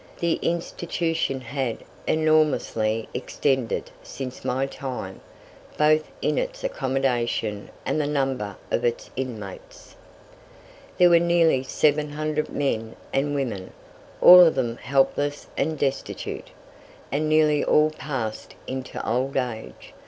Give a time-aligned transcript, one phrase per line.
[0.19, 5.21] The institution had enormously extended since my time,
[5.77, 9.95] both in its accommodation and the number of its inmates.
[10.97, 13.73] There were nearly 700 men and women,
[14.21, 16.47] all of them helpless and destitute,
[17.11, 19.93] and nearly all passed into old age.